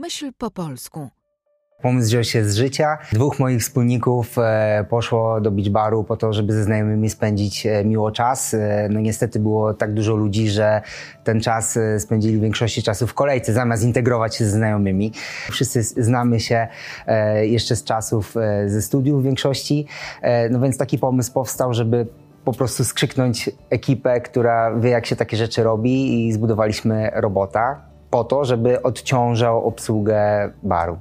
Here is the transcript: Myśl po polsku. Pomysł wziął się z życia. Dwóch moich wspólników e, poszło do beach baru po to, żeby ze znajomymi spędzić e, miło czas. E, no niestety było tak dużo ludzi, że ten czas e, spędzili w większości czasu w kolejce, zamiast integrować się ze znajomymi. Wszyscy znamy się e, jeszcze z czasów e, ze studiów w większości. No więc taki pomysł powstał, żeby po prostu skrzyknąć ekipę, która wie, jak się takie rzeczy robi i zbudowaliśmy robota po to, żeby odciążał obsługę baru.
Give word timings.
Myśl 0.00 0.32
po 0.38 0.50
polsku. 0.50 1.08
Pomysł 1.82 2.08
wziął 2.08 2.24
się 2.24 2.44
z 2.44 2.54
życia. 2.54 2.98
Dwóch 3.12 3.38
moich 3.38 3.60
wspólników 3.60 4.38
e, 4.38 4.84
poszło 4.90 5.40
do 5.40 5.50
beach 5.50 5.68
baru 5.68 6.04
po 6.04 6.16
to, 6.16 6.32
żeby 6.32 6.52
ze 6.52 6.64
znajomymi 6.64 7.10
spędzić 7.10 7.66
e, 7.66 7.84
miło 7.84 8.10
czas. 8.10 8.54
E, 8.54 8.88
no 8.90 9.00
niestety 9.00 9.40
było 9.40 9.74
tak 9.74 9.94
dużo 9.94 10.16
ludzi, 10.16 10.48
że 10.48 10.82
ten 11.24 11.40
czas 11.40 11.76
e, 11.76 12.00
spędzili 12.00 12.38
w 12.38 12.40
większości 12.40 12.82
czasu 12.82 13.06
w 13.06 13.14
kolejce, 13.14 13.52
zamiast 13.52 13.82
integrować 13.82 14.36
się 14.36 14.44
ze 14.44 14.50
znajomymi. 14.50 15.12
Wszyscy 15.50 15.82
znamy 15.82 16.40
się 16.40 16.68
e, 17.06 17.46
jeszcze 17.46 17.76
z 17.76 17.84
czasów 17.84 18.36
e, 18.36 18.68
ze 18.68 18.82
studiów 18.82 19.20
w 19.20 19.24
większości. 19.24 19.86
No 20.50 20.60
więc 20.60 20.78
taki 20.78 20.98
pomysł 20.98 21.32
powstał, 21.32 21.74
żeby 21.74 22.06
po 22.44 22.52
prostu 22.52 22.84
skrzyknąć 22.84 23.50
ekipę, 23.70 24.20
która 24.20 24.76
wie, 24.76 24.90
jak 24.90 25.06
się 25.06 25.16
takie 25.16 25.36
rzeczy 25.36 25.62
robi 25.62 26.26
i 26.28 26.32
zbudowaliśmy 26.32 27.10
robota 27.14 27.89
po 28.10 28.24
to, 28.24 28.44
żeby 28.44 28.82
odciążał 28.82 29.66
obsługę 29.66 30.50
baru. 30.62 30.98